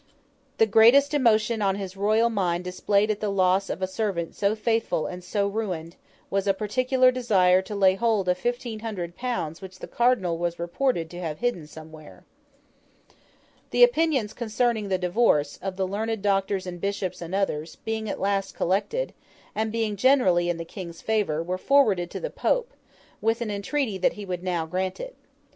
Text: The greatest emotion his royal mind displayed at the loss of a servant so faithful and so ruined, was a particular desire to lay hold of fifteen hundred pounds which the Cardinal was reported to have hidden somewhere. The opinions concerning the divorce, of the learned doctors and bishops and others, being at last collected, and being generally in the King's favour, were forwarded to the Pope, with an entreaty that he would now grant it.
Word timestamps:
The 0.57 0.65
greatest 0.65 1.13
emotion 1.13 1.61
his 1.75 1.95
royal 1.95 2.31
mind 2.31 2.63
displayed 2.63 3.11
at 3.11 3.19
the 3.19 3.29
loss 3.29 3.69
of 3.69 3.83
a 3.83 3.87
servant 3.87 4.33
so 4.33 4.55
faithful 4.55 5.05
and 5.05 5.23
so 5.23 5.45
ruined, 5.47 5.95
was 6.31 6.47
a 6.47 6.55
particular 6.55 7.11
desire 7.11 7.61
to 7.61 7.75
lay 7.75 7.93
hold 7.93 8.27
of 8.27 8.35
fifteen 8.39 8.79
hundred 8.79 9.15
pounds 9.15 9.61
which 9.61 9.77
the 9.77 9.85
Cardinal 9.85 10.39
was 10.39 10.57
reported 10.57 11.07
to 11.11 11.19
have 11.21 11.37
hidden 11.37 11.67
somewhere. 11.67 12.25
The 13.69 13.83
opinions 13.83 14.33
concerning 14.33 14.89
the 14.89 14.97
divorce, 14.97 15.57
of 15.61 15.75
the 15.75 15.85
learned 15.87 16.23
doctors 16.23 16.65
and 16.65 16.81
bishops 16.81 17.21
and 17.21 17.35
others, 17.35 17.75
being 17.85 18.09
at 18.09 18.19
last 18.19 18.55
collected, 18.55 19.13
and 19.53 19.71
being 19.71 19.95
generally 19.97 20.49
in 20.49 20.57
the 20.57 20.65
King's 20.65 21.03
favour, 21.03 21.43
were 21.43 21.59
forwarded 21.59 22.09
to 22.09 22.19
the 22.19 22.31
Pope, 22.31 22.73
with 23.21 23.39
an 23.39 23.51
entreaty 23.51 23.99
that 23.99 24.13
he 24.13 24.25
would 24.25 24.41
now 24.41 24.65
grant 24.65 24.99
it. 24.99 25.15